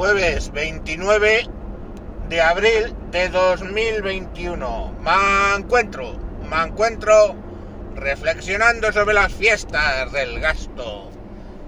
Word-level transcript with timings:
jueves 0.00 0.50
29 0.52 1.46
de 2.30 2.40
abril 2.40 2.94
de 3.10 3.28
2021. 3.28 4.94
Me 4.98 5.56
encuentro, 5.58 6.14
me 6.48 6.56
encuentro 6.62 7.34
reflexionando 7.96 8.92
sobre 8.92 9.12
las 9.12 9.30
fiestas 9.30 10.10
del 10.10 10.40
gasto 10.40 11.10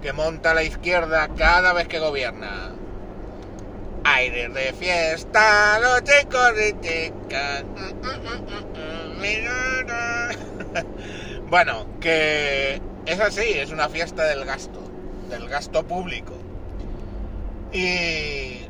que 0.01 0.13
monta 0.13 0.55
la 0.55 0.63
izquierda 0.63 1.29
cada 1.37 1.73
vez 1.73 1.87
que 1.87 1.99
gobierna. 1.99 2.71
Aires 4.03 4.51
de 4.51 4.73
fiesta, 4.73 5.79
los 5.79 6.03
chicos 6.03 6.53
y 6.57 6.71
chicas. 6.81 7.65
Bueno, 11.51 11.85
que 11.99 12.81
es 13.05 13.19
así, 13.19 13.59
es 13.59 13.69
una 13.69 13.89
fiesta 13.89 14.23
del 14.23 14.43
gasto, 14.43 14.81
del 15.29 15.47
gasto 15.47 15.85
público. 15.85 16.42
Y 17.73 18.67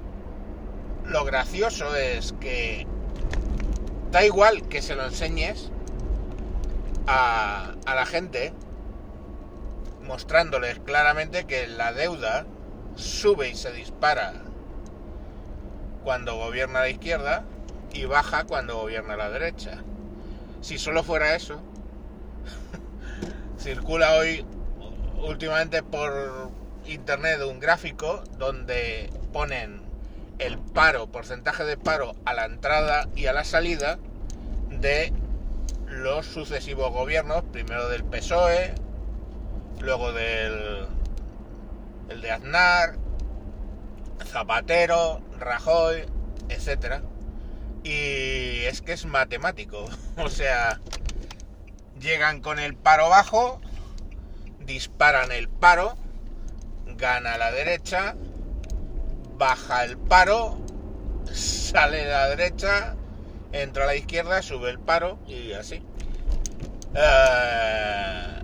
lo 1.06 1.26
gracioso 1.26 1.94
es 1.96 2.34
que 2.40 2.88
da 4.12 4.24
igual 4.24 4.68
que 4.70 4.82
se 4.82 4.96
lo 4.96 5.06
enseñes 5.06 5.70
a, 7.06 7.74
a 7.86 7.96
la 7.96 8.06
gente 8.06 8.54
mostrándoles 10.04 10.80
claramente 10.80 11.46
que 11.46 11.68
la 11.68 11.92
deuda 11.92 12.46
sube 12.96 13.50
y 13.50 13.56
se 13.56 13.74
dispara 13.74 14.34
cuando 16.04 16.38
gobierna 16.38 16.82
la 16.82 16.90
izquierda 16.90 17.44
y 17.94 18.06
baja 18.06 18.46
cuando 18.46 18.78
gobierna 18.78 19.18
la 19.18 19.30
derecha. 19.30 19.84
Si 20.62 20.78
solo 20.78 21.04
fuera 21.04 21.36
eso, 21.36 21.62
circula 23.60 24.16
hoy 24.16 24.46
últimamente 25.22 25.84
por 25.84 26.52
internet 26.86 27.42
un 27.42 27.60
gráfico 27.60 28.24
donde 28.38 29.10
ponen 29.32 29.82
el 30.40 30.58
paro, 30.58 31.08
porcentaje 31.08 31.64
de 31.64 31.78
paro 31.78 32.16
a 32.26 32.34
la 32.34 32.46
entrada 32.46 33.08
y 33.16 33.28
a 33.28 33.34
la 33.34 33.44
salida 33.44 34.00
de 34.70 35.14
los 35.88 36.26
sucesivos 36.26 36.92
gobiernos, 36.92 37.44
primero 37.52 37.88
del 37.90 38.04
PSOE, 38.04 38.74
luego 39.80 40.12
del 40.12 40.88
el 42.10 42.22
de 42.22 42.32
Aznar, 42.32 42.96
Zapatero, 44.26 45.22
Rajoy, 45.40 46.06
etcétera. 46.50 47.04
Y 47.84 48.64
es 48.66 48.82
que 48.82 48.94
es 48.94 49.06
matemático, 49.06 49.86
o 50.18 50.30
sea, 50.30 50.80
llegan 52.00 52.42
con 52.42 52.60
el 52.60 52.76
paro 52.76 53.10
bajo, 53.10 53.60
disparan 54.60 55.32
el 55.32 55.50
paro, 55.50 55.96
gana 56.86 57.38
la 57.38 57.52
derecha, 57.52 58.16
baja 59.38 59.84
el 59.84 59.98
paro, 59.98 60.58
sale 61.32 62.06
la 62.06 62.30
derecha, 62.30 62.96
entra 63.52 63.84
a 63.84 63.88
la 63.88 63.96
izquierda, 63.96 64.42
sube 64.42 64.70
el 64.70 64.80
paro 64.80 65.20
y 65.28 65.54
así. 65.54 65.82
Uh, 66.94 68.44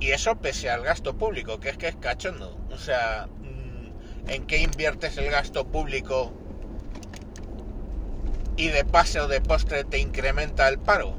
y 0.00 0.10
eso 0.12 0.34
pese 0.36 0.70
al 0.70 0.82
gasto 0.82 1.16
público, 1.16 1.60
que 1.60 1.68
es 1.68 1.76
que 1.76 1.88
es 1.88 1.96
cachondo. 1.96 2.58
O 2.72 2.78
sea, 2.78 3.28
mm, 3.28 4.30
¿en 4.30 4.46
qué 4.46 4.58
inviertes 4.58 5.16
el 5.18 5.30
gasto 5.30 5.66
público 5.66 6.32
y 8.56 8.68
de 8.68 8.84
pase 8.84 9.20
o 9.20 9.28
de 9.28 9.40
postre 9.40 9.84
te 9.84 9.98
incrementa 9.98 10.68
el 10.68 10.78
paro? 10.78 11.14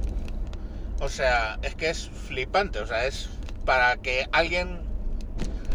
O 1.00 1.10
sea, 1.10 1.60
es 1.62 1.76
que 1.76 1.90
es 1.90 2.10
flipante, 2.10 2.80
o 2.80 2.88
sea, 2.88 3.06
es 3.06 3.30
para 3.66 3.98
que 3.98 4.28
alguien 4.32 4.91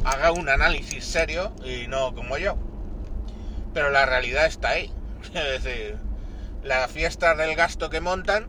haga 0.06 0.30
un 0.30 0.48
análisis 0.48 1.04
serio 1.04 1.52
y 1.64 1.88
no 1.88 2.14
como 2.14 2.38
yo. 2.38 2.56
Pero 3.74 3.90
la 3.90 4.06
realidad 4.06 4.46
está 4.46 4.70
ahí. 4.70 4.92
Es 5.34 5.62
decir, 5.62 5.96
las 6.62 6.90
fiestas 6.90 7.36
del 7.36 7.54
gasto 7.56 7.90
que 7.90 8.00
montan 8.00 8.48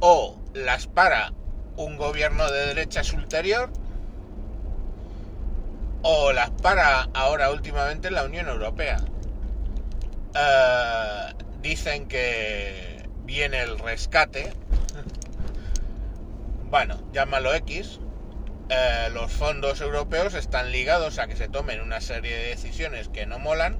o 0.00 0.38
las 0.52 0.86
para 0.86 1.32
un 1.76 1.96
gobierno 1.96 2.50
de 2.50 2.66
derechas 2.66 3.12
ulterior 3.14 3.72
o 6.02 6.32
las 6.32 6.50
para 6.50 7.08
ahora 7.14 7.50
últimamente 7.50 8.10
la 8.10 8.24
Unión 8.24 8.48
Europea. 8.48 8.98
Uh, 10.34 11.60
dicen 11.62 12.08
que 12.08 13.08
viene 13.24 13.62
el 13.62 13.78
rescate. 13.78 14.52
bueno, 16.70 16.98
llámalo 17.12 17.54
X, 17.54 18.00
eh, 18.72 19.10
los 19.10 19.30
fondos 19.30 19.80
europeos 19.80 20.34
están 20.34 20.72
ligados 20.72 21.18
a 21.18 21.26
que 21.26 21.36
se 21.36 21.48
tomen 21.48 21.80
una 21.80 22.00
serie 22.00 22.34
de 22.34 22.48
decisiones 22.48 23.08
que 23.08 23.26
no 23.26 23.38
molan 23.38 23.78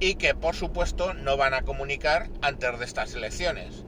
y 0.00 0.16
que 0.16 0.34
por 0.34 0.54
supuesto 0.54 1.14
no 1.14 1.36
van 1.36 1.54
a 1.54 1.62
comunicar 1.62 2.28
antes 2.42 2.78
de 2.78 2.84
estas 2.84 3.14
elecciones. 3.14 3.84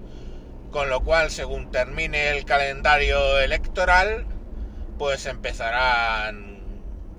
Con 0.71 0.89
lo 0.89 1.03
cual, 1.05 1.31
según 1.31 1.71
termine 1.71 2.31
el 2.31 2.45
calendario 2.45 3.39
electoral, 3.39 4.27
pues 4.99 5.27
empezarán 5.27 6.65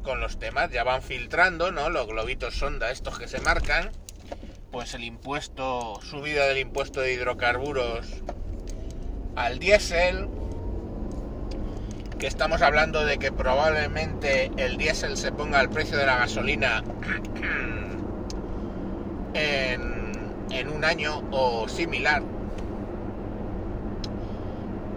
con 0.01 0.19
los 0.19 0.39
temas, 0.39 0.71
ya 0.71 0.83
van 0.83 1.01
filtrando, 1.01 1.71
¿no? 1.71 1.89
Los 1.89 2.07
globitos 2.07 2.55
sonda 2.55 2.91
estos 2.91 3.19
que 3.19 3.27
se 3.27 3.39
marcan, 3.39 3.91
pues 4.71 4.94
el 4.94 5.03
impuesto, 5.03 5.99
subida 6.01 6.47
del 6.47 6.57
impuesto 6.57 7.01
de 7.01 7.13
hidrocarburos 7.13 8.07
al 9.35 9.59
diésel, 9.59 10.27
que 12.19 12.27
estamos 12.27 12.61
hablando 12.61 13.05
de 13.05 13.17
que 13.17 13.31
probablemente 13.31 14.51
el 14.57 14.77
diésel 14.77 15.17
se 15.17 15.31
ponga 15.31 15.59
al 15.59 15.69
precio 15.69 15.97
de 15.97 16.05
la 16.05 16.17
gasolina 16.17 16.83
en, 19.33 20.05
un 20.73 20.85
año 20.85 21.21
o 21.31 21.67
similar. 21.67 22.23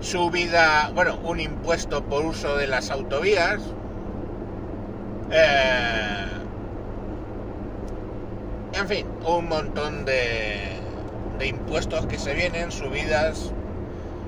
Subida, 0.00 0.90
bueno, 0.94 1.18
un 1.24 1.40
impuesto 1.40 2.04
por 2.04 2.24
uso 2.24 2.56
de 2.56 2.68
las 2.68 2.90
autovías. 2.90 3.60
Eh, 5.30 6.26
en 8.74 8.88
fin, 8.88 9.06
un 9.26 9.48
montón 9.48 10.04
de, 10.04 10.60
de 11.38 11.46
impuestos 11.48 12.06
que 12.06 12.18
se 12.18 12.34
vienen, 12.34 12.70
subidas, 12.70 13.52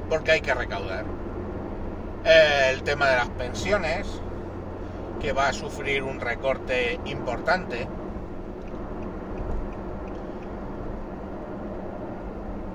porque 0.09 0.33
hay 0.33 0.41
que 0.41 0.55
recaudar 0.55 1.20
el 2.25 2.83
tema 2.83 3.09
de 3.09 3.17
las 3.17 3.29
pensiones, 3.31 4.07
que 5.21 5.33
va 5.33 5.49
a 5.49 5.53
sufrir 5.53 6.03
un 6.03 6.21
recorte 6.21 6.99
importante. 7.05 7.87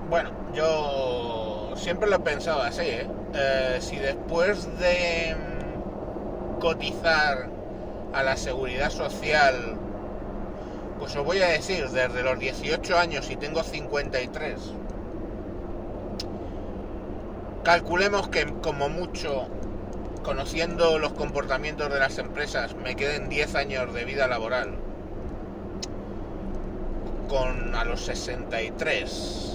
Bueno, 0.08 0.30
yo 0.54 1.72
siempre 1.76 2.08
lo 2.08 2.16
he 2.16 2.20
pensado 2.20 2.62
así, 2.62 2.82
¿eh? 2.82 3.08
Eh, 3.34 3.78
si 3.80 3.96
después 3.96 4.66
de 4.78 5.36
cotizar 6.60 7.48
a 8.12 8.22
la 8.22 8.36
seguridad 8.36 8.90
social, 8.90 9.76
pues 10.98 11.14
os 11.16 11.24
voy 11.24 11.42
a 11.42 11.48
decir, 11.48 11.88
desde 11.90 12.22
los 12.22 12.38
18 12.38 12.98
años 12.98 13.30
y 13.30 13.36
tengo 13.36 13.62
53, 13.62 14.58
Calculemos 17.66 18.28
que 18.28 18.46
como 18.62 18.88
mucho, 18.88 19.48
conociendo 20.22 21.00
los 21.00 21.14
comportamientos 21.14 21.92
de 21.92 21.98
las 21.98 22.16
empresas, 22.18 22.76
me 22.76 22.94
queden 22.94 23.28
10 23.28 23.56
años 23.56 23.92
de 23.92 24.04
vida 24.04 24.28
laboral. 24.28 24.76
Con 27.28 27.74
a 27.74 27.84
los 27.84 28.02
63. 28.02 29.52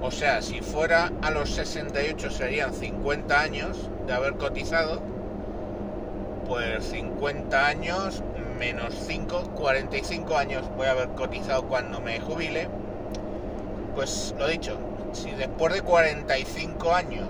O 0.00 0.12
sea, 0.12 0.40
si 0.40 0.60
fuera 0.60 1.10
a 1.20 1.32
los 1.32 1.50
68 1.50 2.30
serían 2.30 2.72
50 2.74 3.40
años 3.40 3.90
de 4.06 4.12
haber 4.12 4.34
cotizado. 4.34 5.02
Pues 6.46 6.84
50 6.90 7.66
años 7.66 8.22
menos 8.56 8.94
5, 9.08 9.50
45 9.56 10.36
años 10.36 10.62
voy 10.76 10.86
a 10.86 10.92
haber 10.92 11.08
cotizado 11.08 11.64
cuando 11.64 12.00
me 12.00 12.20
jubile. 12.20 12.68
Pues 13.96 14.32
lo 14.38 14.46
dicho, 14.46 14.78
si 15.12 15.30
después 15.32 15.74
de 15.74 15.82
45 15.82 16.94
años 16.94 17.28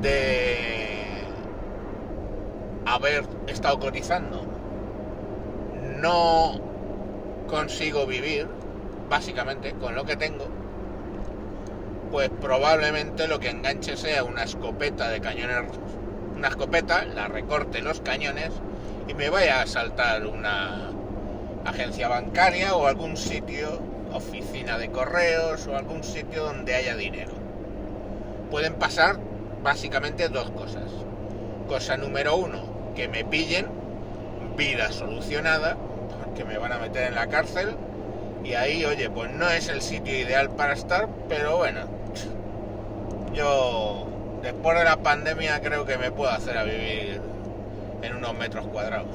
de 0.00 1.22
haber 2.86 3.24
estado 3.46 3.78
cotizando 3.78 4.42
no 6.00 6.60
consigo 7.48 8.06
vivir, 8.06 8.48
básicamente, 9.08 9.72
con 9.72 9.94
lo 9.94 10.04
que 10.04 10.16
tengo, 10.16 10.46
pues 12.10 12.30
probablemente 12.40 13.28
lo 13.28 13.38
que 13.38 13.50
enganche 13.50 13.96
sea 13.96 14.24
una 14.24 14.44
escopeta 14.44 15.08
de 15.08 15.20
cañones, 15.20 15.70
una 16.36 16.48
escopeta, 16.48 17.04
la 17.04 17.28
recorte 17.28 17.82
los 17.82 18.00
cañones 18.00 18.50
y 19.08 19.14
me 19.14 19.30
vaya 19.30 19.62
a 19.62 19.66
saltar 19.66 20.26
una 20.26 20.90
agencia 21.64 22.08
bancaria 22.08 22.74
o 22.74 22.86
algún 22.86 23.16
sitio 23.16 23.89
oficina 24.12 24.78
de 24.78 24.90
correos 24.90 25.66
o 25.66 25.76
algún 25.76 26.04
sitio 26.04 26.44
donde 26.44 26.74
haya 26.74 26.96
dinero. 26.96 27.32
Pueden 28.50 28.74
pasar 28.74 29.16
básicamente 29.62 30.28
dos 30.28 30.50
cosas. 30.50 30.90
Cosa 31.68 31.96
número 31.96 32.36
uno, 32.36 32.62
que 32.94 33.08
me 33.08 33.24
pillen, 33.24 33.66
vida 34.56 34.90
solucionada, 34.92 35.76
que 36.34 36.44
me 36.44 36.58
van 36.58 36.72
a 36.72 36.78
meter 36.78 37.04
en 37.04 37.14
la 37.14 37.28
cárcel 37.28 37.76
y 38.44 38.54
ahí, 38.54 38.84
oye, 38.84 39.10
pues 39.10 39.30
no 39.32 39.48
es 39.48 39.68
el 39.68 39.82
sitio 39.82 40.18
ideal 40.18 40.50
para 40.50 40.72
estar, 40.72 41.08
pero 41.28 41.58
bueno, 41.58 41.80
yo 43.34 44.06
después 44.42 44.78
de 44.78 44.84
la 44.84 44.96
pandemia 44.96 45.60
creo 45.60 45.84
que 45.84 45.98
me 45.98 46.10
puedo 46.10 46.30
hacer 46.30 46.56
a 46.56 46.64
vivir 46.64 47.20
en 48.02 48.16
unos 48.16 48.34
metros 48.34 48.66
cuadrados. 48.68 49.14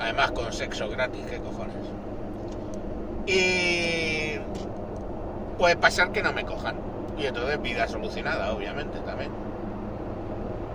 Además 0.00 0.32
con 0.32 0.52
sexo 0.52 0.88
gratis, 0.88 1.24
qué 1.30 1.38
cojones. 1.38 2.01
Y 3.26 4.38
puede 5.58 5.76
pasar 5.76 6.12
que 6.12 6.22
no 6.22 6.32
me 6.32 6.44
cojan. 6.44 6.76
Y 7.18 7.26
entonces 7.26 7.60
vida 7.62 7.86
solucionada, 7.88 8.52
obviamente, 8.52 8.98
también. 9.00 9.30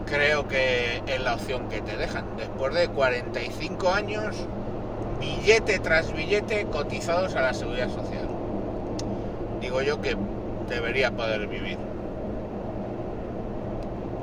Creo 0.06 0.48
que 0.48 1.04
es 1.06 1.22
la 1.22 1.34
opción 1.34 1.68
que 1.68 1.82
te 1.82 1.98
dejan. 1.98 2.26
Después 2.38 2.74
de 2.74 2.88
45 2.88 3.90
años, 3.90 4.36
billete 5.20 5.80
tras 5.80 6.14
billete 6.14 6.66
cotizados 6.68 7.36
a 7.36 7.42
la 7.42 7.54
seguridad 7.54 7.90
social. 7.90 8.28
Digo 9.60 9.82
yo 9.82 10.02
que 10.02 10.16
debería 10.70 11.12
poder 11.12 11.48
vivir. 11.48 11.78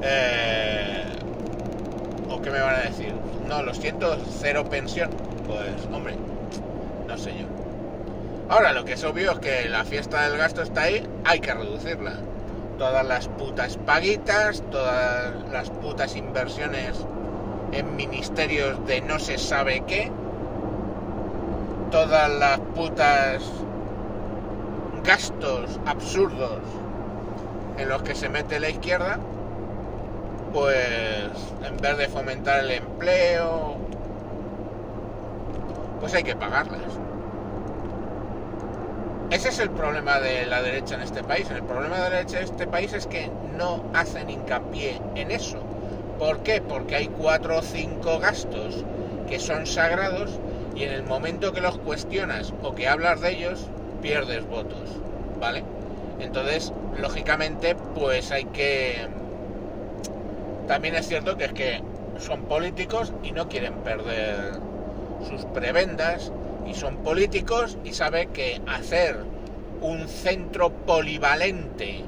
Eh, 0.03 1.05
¿O 2.31 2.41
qué 2.41 2.51
me 2.51 2.61
van 2.61 2.77
a 2.77 2.81
decir? 2.81 3.13
No, 3.49 3.63
lo 3.63 3.75
siento, 3.75 4.17
cero 4.31 4.65
pensión. 4.69 5.11
Pues, 5.47 5.87
hombre, 5.93 6.15
no 7.07 7.19
sé 7.19 7.33
yo. 7.39 7.74
Ahora, 8.49 8.73
lo 8.73 8.85
que 8.85 8.93
es 8.93 9.05
obvio 9.05 9.33
es 9.33 9.39
que 9.39 9.69
la 9.71 9.85
fiesta 9.85 10.29
del 10.29 10.37
gasto 10.37 10.63
está 10.63 10.83
ahí, 10.83 11.09
hay 11.25 11.41
que 11.41 11.55
reducirla. 11.55 12.13
Todas 12.79 13.07
las 13.07 13.29
putas 13.29 13.79
paguitas, 13.79 14.63
todas 14.71 15.33
las 15.51 15.71
putas 15.71 16.15
inversiones 16.15 17.07
en 17.73 17.97
ministerios 17.97 18.85
de 18.87 19.01
no 19.01 19.19
se 19.19 19.39
sabe 19.39 19.83
qué, 19.87 20.13
todas 21.91 22.31
las 22.31 22.59
putas 22.75 23.43
gastos 25.05 25.81
absurdos 25.87 26.61
en 27.79 27.89
los 27.89 28.03
que 28.03 28.15
se 28.15 28.29
mete 28.29 28.61
la 28.61 28.69
izquierda, 28.69 29.19
pues 30.53 31.31
en 31.67 31.77
vez 31.79 31.97
de 31.97 32.09
fomentar 32.09 32.61
el 32.61 32.73
empleo, 32.73 33.77
pues 36.01 36.13
hay 36.15 36.25
que 36.25 36.37
pagarlas. 36.37 36.81
Ese 39.31 39.49
es 39.49 39.59
el 39.59 39.71
problema 39.71 40.21
de 40.21 40.47
la 40.47 40.63
derecha 40.63 40.95
en 40.95 41.03
este 41.03 41.25
país. 41.25 41.51
El 41.51 41.63
problema 41.65 41.97
de 41.97 42.03
la 42.03 42.11
derecha 42.11 42.39
en 42.39 42.45
este 42.45 42.67
país 42.67 42.93
es 42.93 43.07
que 43.07 43.31
no 43.57 43.85
hacen 43.95 44.31
hincapié 44.31 45.01
en 45.15 45.31
eso. 45.31 45.59
¿Por 46.19 46.43
qué? 46.43 46.61
Porque 46.61 46.97
hay 46.97 47.09
cuatro 47.09 47.59
o 47.59 47.63
cinco 47.63 48.19
gastos 48.19 48.85
que 49.29 49.41
son 49.41 49.67
sagrados 49.67 50.39
y 50.77 50.85
en 50.85 50.93
el 50.93 51.05
momento 51.05 51.53
que 51.53 51.61
los 51.61 51.79
cuestionas 51.79 52.53
o 52.63 52.75
que 52.75 52.87
hablas 52.87 53.21
de 53.21 53.33
ellos, 53.33 53.69
pierdes 54.03 54.47
votos, 54.47 54.91
¿vale? 55.41 55.65
Entonces, 56.21 56.73
lógicamente, 56.99 57.75
pues 57.95 58.31
hay 58.31 58.45
que... 58.47 59.09
También 60.69 60.95
es 60.95 61.09
cierto 61.09 61.37
que 61.37 61.45
es 61.47 61.53
que 61.53 61.83
son 62.19 62.43
políticos 62.43 63.13
y 63.23 63.33
no 63.33 63.49
quieren 63.49 63.75
perder 63.79 64.55
sus 65.29 65.45
prebendas 65.47 66.31
y 66.67 66.75
son 66.75 66.99
políticos 66.99 67.79
y 67.85 67.93
sabe 67.93 68.27
que 68.27 68.61
hacer 68.67 69.17
un 69.81 70.09
centro 70.09 70.71
polivalente 70.71 72.05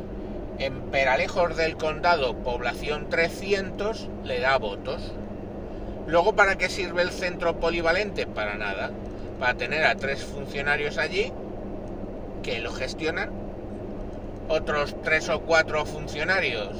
en 0.59 0.81
Peralejos 0.91 1.57
del 1.57 1.77
Condado, 1.77 2.35
población 2.39 3.09
300, 3.11 4.09
le 4.25 4.41
da 4.41 4.57
votos. 4.59 5.13
Luego, 6.07 6.35
¿para 6.35 6.57
qué 6.57 6.69
sirve 6.69 7.03
el 7.03 7.11
centro 7.11 7.57
polivalente? 7.61 8.27
Para 8.27 8.57
nada. 8.57 8.91
Para 9.39 9.55
tener 9.55 9.85
a 9.85 9.97
tres 9.97 10.25
funcionarios 10.25 10.97
allí 10.99 11.33
que 12.43 12.61
lo 12.61 12.73
gestionan, 12.73 13.31
otros 14.49 14.95
tres 15.03 15.29
o 15.29 15.41
cuatro 15.41 15.85
funcionarios 15.85 16.71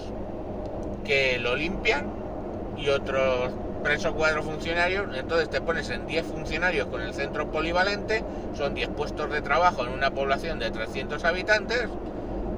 que 1.05 1.39
lo 1.39 1.57
limpian 1.57 2.07
y 2.79 2.89
otros 2.89 3.53
tres 3.87 4.05
o 4.05 4.13
cuatro 4.15 4.43
funcionarios, 4.43 5.17
entonces 5.17 5.49
te 5.49 5.61
pones 5.61 5.91
en 5.91 6.09
10 6.09 6.27
funcionarios 6.27 6.89
con 6.89 7.03
el 7.03 7.15
centro 7.15 7.53
polivalente, 7.53 8.25
son 8.57 8.75
10 8.75 8.89
puestos 8.89 9.31
de 9.31 9.41
trabajo 9.43 9.85
en 9.85 9.93
una 9.93 10.11
población 10.11 10.59
de 10.59 10.73
300 10.73 11.25
habitantes, 11.25 11.87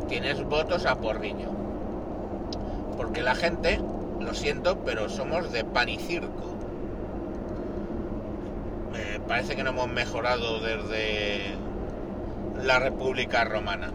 tienes 0.09 0.43
votos 0.45 0.87
a 0.87 0.95
porriño. 0.97 1.51
Porque 2.97 3.23
la 3.23 3.35
gente, 3.35 3.79
lo 4.19 4.33
siento, 4.33 4.79
pero 4.87 5.11
somos 5.11 5.53
de 5.53 5.65
pan 5.65 5.91
y 5.91 5.99
circo. 5.99 6.57
Parece 9.29 9.55
que 9.55 9.63
no 9.63 9.71
hemos 9.71 9.89
mejorado 9.89 10.61
desde 10.61 11.55
la 12.65 12.79
República 12.79 13.45
Romana. 13.45 13.91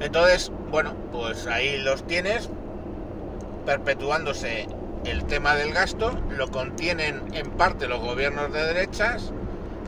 Entonces, 0.00 0.50
bueno, 0.72 0.94
pues 1.12 1.46
ahí 1.46 1.78
los 1.78 2.04
tienes, 2.04 2.50
perpetuándose 3.64 4.66
el 5.04 5.24
tema 5.24 5.54
del 5.54 5.72
gasto, 5.72 6.18
lo 6.30 6.48
contienen 6.48 7.22
en 7.34 7.50
parte 7.50 7.88
los 7.88 8.00
gobiernos 8.00 8.52
de 8.52 8.64
derechas, 8.64 9.32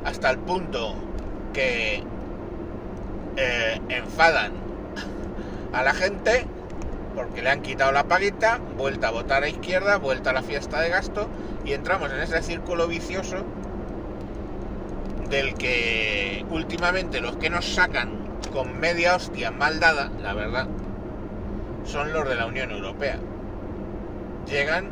hasta 0.05 0.31
el 0.31 0.39
punto 0.39 0.95
que 1.53 2.03
eh, 3.37 3.81
enfadan 3.89 4.53
a 5.73 5.83
la 5.83 5.95
gente 5.95 6.47
porque 7.15 7.41
le 7.41 7.51
han 7.51 7.63
quitado 7.63 7.93
la 7.93 8.05
paguita, 8.05 8.61
vuelta 8.77 9.09
a 9.09 9.11
votar 9.11 9.43
a 9.43 9.49
izquierda, 9.49 9.97
vuelta 9.97 10.31
a 10.31 10.33
la 10.35 10.43
fiesta 10.43 10.81
de 10.81 10.91
gasto 10.91 11.29
y 11.65 11.73
entramos 11.73 12.13
en 12.13 12.21
ese 12.21 12.43
círculo 12.43 12.87
vicioso 12.87 13.39
del 15.31 15.55
que 15.55 16.45
últimamente 16.51 17.21
los 17.21 17.37
que 17.39 17.49
nos 17.51 17.65
sacan 17.65 18.11
con 18.53 18.79
media 18.79 19.17
hostia 19.17 19.51
mal 19.51 19.81
dada, 19.81 20.11
la 20.23 20.35
verdad, 20.35 20.69
son 21.85 22.13
los 22.13 22.29
de 22.29 22.35
la 22.35 22.47
Unión 22.47 22.71
Europea. 22.71 23.19
Llegan 24.47 24.91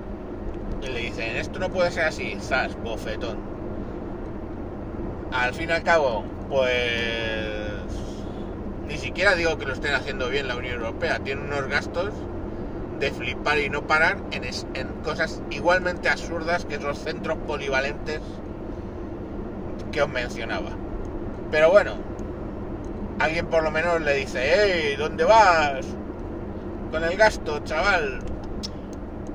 y 0.84 0.92
le 0.92 1.00
dicen, 1.00 1.36
esto 1.36 1.58
no 1.58 1.70
puede 1.70 1.90
ser 1.90 2.04
así, 2.04 2.36
zas, 2.40 2.76
bofetón. 2.82 3.38
Al 5.32 5.54
fin 5.54 5.70
y 5.70 5.72
al 5.72 5.82
cabo, 5.82 6.25
pues 6.48 7.64
ni 8.86 8.98
siquiera 8.98 9.34
digo 9.34 9.58
que 9.58 9.66
lo 9.66 9.72
estén 9.72 9.94
haciendo 9.94 10.28
bien 10.28 10.48
la 10.48 10.56
Unión 10.56 10.76
Europea, 10.76 11.19
tiene 11.19 11.42
unos 11.42 11.66
gastos 11.69 12.12
de 13.00 13.10
flipar 13.10 13.58
y 13.58 13.69
no 13.69 13.86
parar 13.86 14.19
en, 14.31 14.44
en 14.44 14.88
cosas 15.02 15.42
igualmente 15.50 16.08
absurdas 16.08 16.64
que 16.64 16.76
esos 16.76 16.98
centros 16.98 17.38
polivalentes 17.46 18.20
que 19.91 20.03
os 20.03 20.08
mencionaba. 20.08 20.70
Pero 21.50 21.70
bueno, 21.70 21.94
alguien 23.19 23.46
por 23.46 23.62
lo 23.62 23.70
menos 23.70 24.00
le 24.00 24.14
dice, 24.14 24.41
¡Hey! 24.44 24.94
¿Dónde 24.96 25.24
vas? 25.24 25.86
Con 26.91 27.03
el 27.03 27.17
gasto, 27.17 27.58
chaval. 27.60 28.33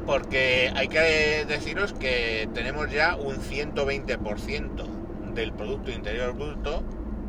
Porque 0.09 0.73
hay 0.75 0.87
que 0.87 1.45
deciros 1.47 1.93
que 1.93 2.49
tenemos 2.55 2.89
ya 2.89 3.15
un 3.15 3.35
120% 3.35 4.87
del 5.35 5.53
Producto 5.53 5.91
Interior 5.91 6.33
Bruto 6.33 6.81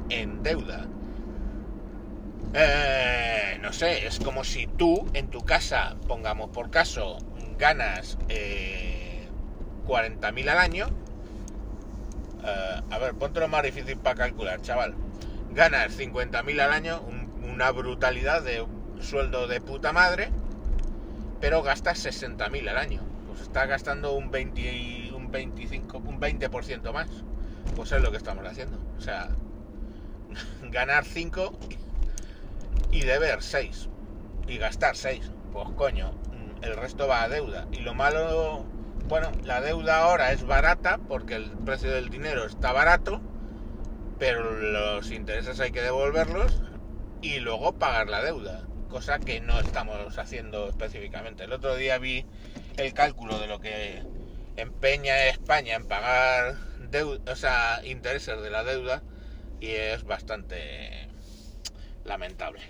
en 0.09 0.43
deuda. 0.43 0.87
Eh, 2.55 3.59
no 3.61 3.75
sé, 3.75 4.07
es 4.07 4.19
como 4.19 4.45
si 4.45 4.67
tú 4.67 5.07
en 5.13 5.29
tu 5.29 5.43
casa, 5.43 5.97
pongamos 6.09 6.49
por 6.49 6.71
caso, 6.71 7.19
ganas 7.59 8.17
eh, 8.31 9.29
40.000 9.87 10.49
al 10.49 10.59
año. 10.59 10.87
Eh, 12.43 12.81
a 12.91 12.99
ver, 12.99 13.13
ponte 13.13 13.41
lo 13.41 13.49
más 13.49 13.63
difícil 13.63 13.99
para 13.99 14.17
calcular, 14.17 14.63
chaval. 14.63 14.95
Ganas 15.53 15.99
50.000 15.99 16.61
al 16.63 16.73
año, 16.73 17.03
una 17.43 17.73
brutalidad 17.73 18.41
de 18.41 18.65
sueldo 19.03 19.49
de 19.49 19.61
puta 19.61 19.93
madre 19.93 20.31
pero 21.41 21.63
gastas 21.63 22.05
60.000 22.05 22.69
al 22.69 22.77
año. 22.77 23.01
Pues 23.27 23.41
estás 23.41 23.69
gastando 23.69 24.13
un 24.13 24.31
20, 24.31 25.13
un 25.15 25.31
25, 25.31 25.99
un 25.99 26.21
20% 26.21 26.93
más. 26.93 27.09
Pues 27.75 27.93
es 27.93 28.03
lo 28.03 28.11
que 28.11 28.19
estamos 28.19 28.47
haciendo. 28.47 28.79
O 28.99 29.01
sea, 29.01 29.31
ganar 30.71 31.05
5 31.05 31.59
y 32.93 33.03
deber 33.03 33.43
6. 33.43 33.89
Y 34.47 34.59
gastar 34.59 34.97
6. 34.97 35.31
Pues 35.53 35.69
coño, 35.77 36.13
el 36.63 36.77
resto 36.77 37.09
va 37.09 37.23
a 37.23 37.29
deuda. 37.29 37.67
Y 37.73 37.81
lo 37.81 37.95
malo, 37.95 38.65
bueno, 39.09 39.31
la 39.45 39.61
deuda 39.61 40.03
ahora 40.03 40.33
es 40.33 40.45
barata 40.45 40.99
porque 41.09 41.37
el 41.37 41.51
precio 41.51 41.91
del 41.91 42.11
dinero 42.11 42.45
está 42.45 42.73
barato, 42.73 43.21
pero 44.19 44.53
los 44.53 45.11
intereses 45.11 45.59
hay 45.61 45.71
que 45.73 45.81
devolverlos 45.81 46.63
y 47.23 47.39
luego 47.39 47.73
pagar 47.73 48.09
la 48.09 48.23
deuda 48.23 48.70
cosa 48.91 49.21
que 49.21 49.41
no 49.41 49.61
estamos 49.61 50.19
haciendo 50.19 50.69
específicamente. 50.69 51.45
El 51.45 51.53
otro 51.53 51.77
día 51.77 51.97
vi 51.99 52.27
el 52.77 52.93
cálculo 52.93 53.39
de 53.39 53.47
lo 53.47 53.61
que 53.61 54.03
empeña 54.57 55.27
España 55.29 55.77
en 55.77 55.87
pagar 55.87 56.57
deuda, 56.91 57.33
o 57.33 57.37
sea, 57.37 57.81
intereses 57.85 58.43
de 58.43 58.51
la 58.51 58.65
deuda 58.65 59.03
y 59.61 59.69
es 59.71 60.05
bastante 60.05 61.09
lamentable. 62.05 62.61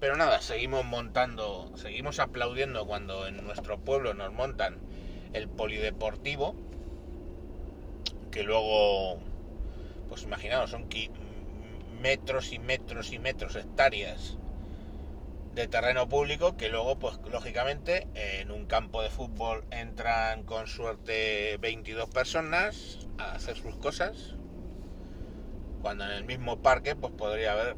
Pero 0.00 0.16
nada, 0.16 0.40
seguimos 0.40 0.84
montando, 0.84 1.70
seguimos 1.76 2.18
aplaudiendo 2.18 2.86
cuando 2.86 3.26
en 3.26 3.36
nuestro 3.44 3.78
pueblo 3.78 4.14
nos 4.14 4.32
montan 4.32 4.80
el 5.32 5.48
polideportivo, 5.48 6.56
que 8.32 8.42
luego, 8.42 9.20
pues 10.08 10.22
imaginaos, 10.22 10.70
son 10.70 10.88
metros 12.00 12.52
y 12.52 12.58
metros 12.58 13.12
y 13.12 13.18
metros, 13.18 13.54
hectáreas 13.54 14.38
de 15.54 15.68
terreno 15.68 16.08
público 16.08 16.56
que 16.56 16.68
luego, 16.68 16.98
pues 16.98 17.18
lógicamente, 17.30 18.08
en 18.14 18.50
un 18.50 18.66
campo 18.66 19.02
de 19.02 19.10
fútbol 19.10 19.64
entran 19.70 20.44
con 20.44 20.66
suerte 20.66 21.58
22 21.60 22.08
personas 22.08 23.06
a 23.18 23.32
hacer 23.32 23.56
sus 23.56 23.76
cosas, 23.76 24.36
cuando 25.82 26.04
en 26.04 26.12
el 26.12 26.24
mismo 26.24 26.62
parque, 26.62 26.96
pues 26.96 27.12
podría 27.12 27.52
haber, 27.52 27.76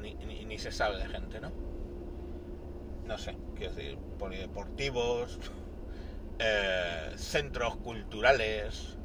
ni, 0.00 0.14
ni, 0.14 0.58
se 0.58 0.70
sabe 0.70 0.98
de 0.98 1.06
gente, 1.06 1.40
¿no? 1.40 1.52
No 3.06 3.16
sé, 3.16 3.36
quiero 3.56 3.74
decir, 3.74 3.98
polideportivos, 4.18 5.38
eh, 6.38 7.12
centros 7.16 7.76
culturales, 7.76 8.98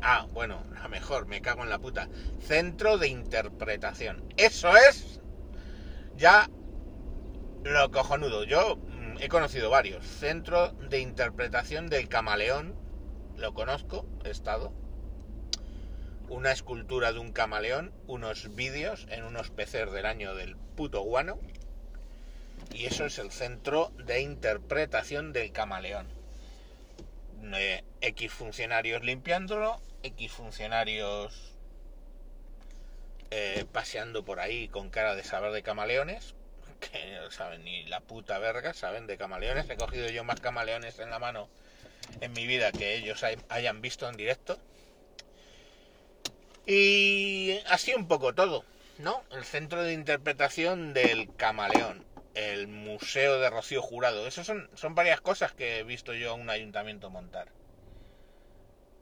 ah, 0.00 0.26
bueno, 0.32 0.64
a 0.82 0.88
mejor, 0.88 1.26
me 1.26 1.42
cago 1.42 1.62
en 1.62 1.68
la 1.68 1.78
puta, 1.78 2.08
centro 2.40 2.96
de 2.96 3.08
interpretación. 3.08 4.24
Eso 4.38 4.74
es 4.76 5.20
ya 6.16 6.48
lo 7.72 7.90
cojonudo. 7.90 8.44
Yo 8.44 8.76
mm, 8.76 9.16
he 9.20 9.28
conocido 9.28 9.70
varios. 9.70 10.04
Centro 10.06 10.72
de 10.72 11.00
interpretación 11.00 11.88
del 11.88 12.08
camaleón. 12.08 12.74
Lo 13.36 13.52
conozco, 13.54 14.06
he 14.24 14.30
estado. 14.30 14.72
Una 16.28 16.52
escultura 16.52 17.12
de 17.12 17.18
un 17.18 17.32
camaleón. 17.32 17.92
Unos 18.06 18.54
vídeos 18.54 19.06
en 19.10 19.24
unos 19.24 19.50
peces 19.50 19.90
del 19.92 20.06
año 20.06 20.34
del 20.34 20.56
puto 20.56 21.02
guano. 21.02 21.38
Y 22.72 22.86
eso 22.86 23.04
es 23.04 23.18
el 23.18 23.30
centro 23.30 23.92
de 23.96 24.20
interpretación 24.20 25.32
del 25.32 25.52
camaleón. 25.52 26.06
Eh, 27.54 27.84
X 28.00 28.32
funcionarios 28.32 29.02
limpiándolo. 29.02 29.80
X 30.02 30.32
funcionarios 30.32 31.54
eh, 33.30 33.64
paseando 33.72 34.24
por 34.24 34.38
ahí 34.38 34.68
con 34.68 34.88
cara 34.88 35.16
de 35.16 35.24
saber 35.24 35.52
de 35.52 35.62
camaleones 35.62 36.35
que 36.78 37.18
no 37.20 37.30
saben 37.30 37.64
ni 37.64 37.84
la 37.84 38.00
puta 38.00 38.38
verga, 38.38 38.74
saben 38.74 39.06
de 39.06 39.18
camaleones. 39.18 39.68
He 39.68 39.76
cogido 39.76 40.08
yo 40.08 40.24
más 40.24 40.40
camaleones 40.40 40.98
en 40.98 41.10
la 41.10 41.18
mano 41.18 41.48
en 42.20 42.32
mi 42.32 42.46
vida 42.46 42.72
que 42.72 42.94
ellos 42.94 43.24
hayan 43.48 43.80
visto 43.80 44.08
en 44.08 44.16
directo. 44.16 44.58
Y 46.66 47.60
así 47.68 47.94
un 47.94 48.08
poco 48.08 48.34
todo, 48.34 48.64
¿no? 48.98 49.22
El 49.30 49.44
centro 49.44 49.82
de 49.82 49.92
interpretación 49.92 50.94
del 50.94 51.34
camaleón, 51.36 52.04
el 52.34 52.66
museo 52.66 53.38
de 53.38 53.50
Rocío 53.50 53.82
Jurado. 53.82 54.26
Esas 54.26 54.46
son, 54.46 54.68
son 54.74 54.94
varias 54.94 55.20
cosas 55.20 55.52
que 55.52 55.78
he 55.78 55.84
visto 55.84 56.14
yo 56.14 56.30
a 56.30 56.34
un 56.34 56.50
ayuntamiento 56.50 57.10
montar. 57.10 57.48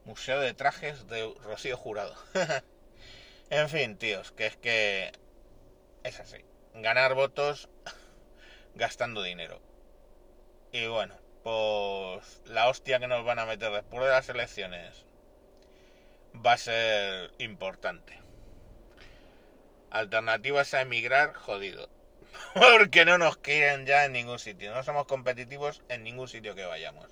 Museo 0.05 0.39
de 0.39 0.53
trajes 0.53 1.07
de 1.07 1.33
Rocío 1.43 1.77
Jurado. 1.77 2.15
en 3.49 3.69
fin, 3.69 3.97
tíos, 3.97 4.31
que 4.31 4.45
es 4.45 4.57
que 4.57 5.11
es 6.03 6.19
así 6.19 6.37
ganar 6.75 7.13
votos 7.13 7.69
gastando 8.75 9.23
dinero. 9.23 9.61
Y 10.71 10.87
bueno, 10.87 11.15
pues 11.43 12.41
la 12.45 12.67
hostia 12.67 12.99
que 12.99 13.07
nos 13.07 13.23
van 13.23 13.39
a 13.39 13.45
meter 13.45 13.71
después 13.71 14.03
de 14.03 14.09
las 14.09 14.27
elecciones 14.29 15.05
va 16.45 16.53
a 16.53 16.57
ser 16.57 17.31
importante. 17.37 18.19
Alternativas 19.89 20.73
a 20.73 20.81
emigrar, 20.81 21.33
jodido. 21.33 21.89
Porque 22.53 23.05
no 23.05 23.17
nos 23.17 23.37
quieren 23.37 23.85
ya 23.85 24.03
en 24.05 24.11
ningún 24.11 24.39
sitio. 24.39 24.73
No 24.73 24.83
somos 24.83 25.05
competitivos 25.05 25.81
en 25.87 26.03
ningún 26.03 26.27
sitio 26.27 26.55
que 26.55 26.65
vayamos. 26.65 27.09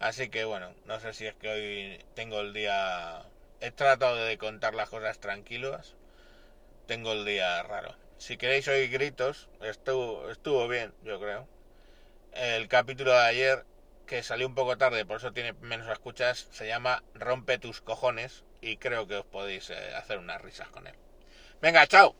Así 0.00 0.30
que 0.30 0.44
bueno, 0.44 0.72
no 0.86 1.00
sé 1.00 1.12
si 1.12 1.26
es 1.26 1.34
que 1.34 1.48
hoy 1.48 2.04
tengo 2.14 2.40
el 2.40 2.54
día... 2.54 3.22
He 3.60 3.72
tratado 3.72 4.24
de 4.24 4.38
contar 4.38 4.74
las 4.74 4.88
cosas 4.88 5.18
tranquilas. 5.18 5.96
Tengo 6.86 7.12
el 7.12 7.24
día 7.24 7.62
raro. 7.64 7.94
Si 8.18 8.36
queréis 8.36 8.66
oír 8.68 8.90
gritos, 8.90 9.48
estuvo, 9.62 10.30
estuvo 10.30 10.66
bien, 10.66 10.92
yo 11.04 11.20
creo. 11.20 11.48
El 12.32 12.68
capítulo 12.68 13.12
de 13.12 13.24
ayer, 13.24 13.64
que 14.06 14.22
salió 14.22 14.46
un 14.46 14.54
poco 14.54 14.76
tarde, 14.76 15.06
por 15.06 15.18
eso 15.18 15.32
tiene 15.32 15.52
menos 15.54 15.88
escuchas, 15.88 16.48
se 16.50 16.66
llama 16.66 17.04
Rompe 17.14 17.58
tus 17.58 17.80
cojones 17.80 18.44
y 18.60 18.76
creo 18.76 19.06
que 19.06 19.16
os 19.16 19.24
podéis 19.24 19.70
eh, 19.70 19.94
hacer 19.94 20.18
unas 20.18 20.42
risas 20.42 20.68
con 20.68 20.86
él. 20.86 20.94
Venga, 21.62 21.86
chao. 21.86 22.14